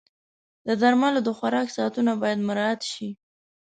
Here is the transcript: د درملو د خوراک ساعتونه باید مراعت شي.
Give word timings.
د 0.67 0.69
درملو 0.81 1.19
د 1.23 1.29
خوراک 1.37 1.67
ساعتونه 1.77 2.11
باید 2.21 2.39
مراعت 2.49 2.81
شي. 2.91 3.09